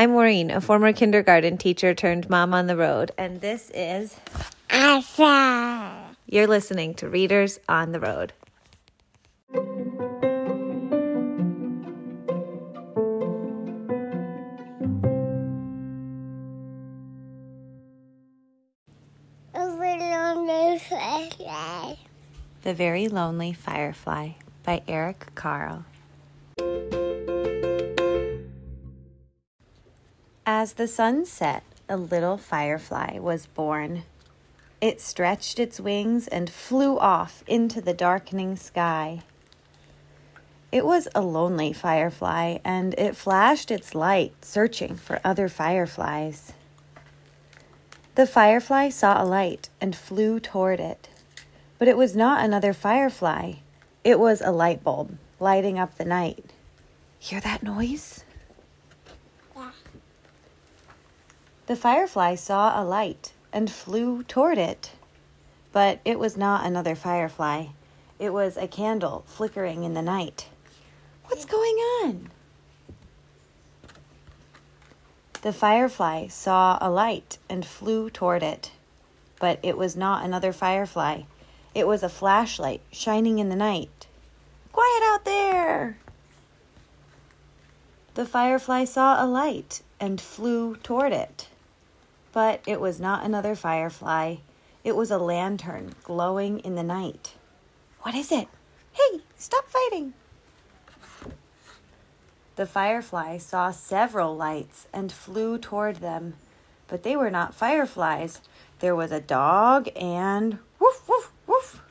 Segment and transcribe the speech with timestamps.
[0.00, 4.16] I'm Maureen, a former kindergarten teacher turned mom on the road, and this is
[4.70, 6.16] Asa.
[6.24, 8.32] You're listening to Readers on the Road.
[19.52, 21.96] A little new firefly.
[22.62, 24.30] The Very Lonely Firefly
[24.64, 25.84] by Eric Carle.
[30.62, 34.02] As the sun set, a little firefly was born.
[34.78, 39.22] It stretched its wings and flew off into the darkening sky.
[40.70, 46.52] It was a lonely firefly, and it flashed its light, searching for other fireflies.
[48.14, 51.08] The firefly saw a light and flew toward it.
[51.78, 53.54] But it was not another firefly.
[54.04, 56.52] It was a light bulb lighting up the night.
[57.18, 58.24] Hear that noise?
[61.70, 64.90] The firefly saw a light and flew toward it.
[65.70, 67.66] But it was not another firefly.
[68.18, 70.48] It was a candle flickering in the night.
[71.26, 72.30] What's going on?
[75.42, 78.72] The firefly saw a light and flew toward it.
[79.38, 81.22] But it was not another firefly.
[81.72, 84.08] It was a flashlight shining in the night.
[84.72, 85.98] Quiet out there!
[88.14, 91.46] The firefly saw a light and flew toward it.
[92.32, 94.36] But it was not another firefly.
[94.84, 97.34] It was a lantern glowing in the night.
[98.02, 98.48] What is it?
[98.92, 100.14] Hey, stop fighting!
[102.56, 106.34] The firefly saw several lights and flew toward them,
[106.88, 108.40] but they were not fireflies.
[108.80, 111.82] There was a dog and woof, woof, woof,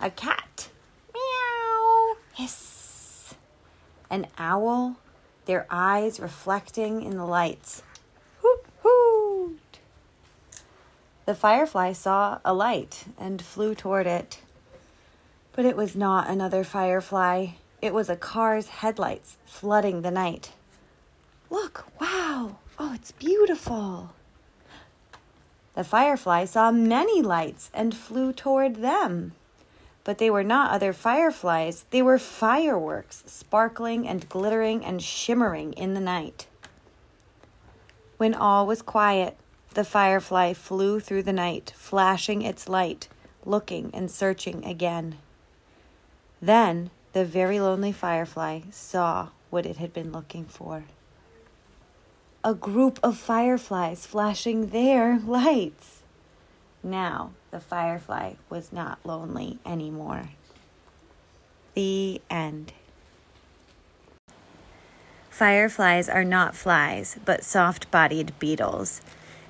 [0.00, 0.68] a cat,
[1.14, 3.34] meow, hiss,
[4.08, 4.96] an owl,
[5.46, 7.82] their eyes reflecting in the lights.
[11.26, 14.40] The firefly saw a light and flew toward it,
[15.52, 17.48] but it was not another firefly.
[17.82, 20.52] It was a car's headlights flooding the night.
[21.50, 22.56] Look, wow!
[22.78, 24.12] Oh, it's beautiful.
[25.74, 29.32] The firefly saw many lights and flew toward them.
[30.02, 35.94] But they were not other fireflies, they were fireworks sparkling and glittering and shimmering in
[35.94, 36.46] the night.
[38.16, 39.36] When all was quiet,
[39.74, 43.08] the firefly flew through the night, flashing its light,
[43.44, 45.18] looking and searching again.
[46.42, 50.84] Then the very lonely firefly saw what it had been looking for.
[52.42, 56.02] A group of fireflies flashing their lights.
[56.82, 60.30] Now the firefly was not lonely anymore.
[61.74, 62.72] The end.
[65.28, 69.00] Fireflies are not flies, but soft bodied beetles.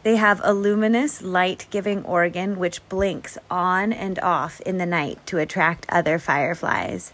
[0.03, 5.19] They have a luminous, light giving organ which blinks on and off in the night
[5.27, 7.13] to attract other fireflies.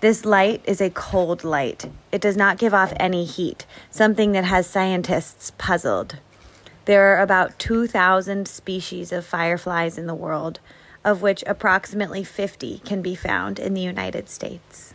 [0.00, 1.90] This light is a cold light.
[2.12, 6.16] It does not give off any heat, something that has scientists puzzled.
[6.84, 10.60] There are about 2,000 species of fireflies in the world,
[11.02, 14.92] of which approximately 50 can be found in the United States.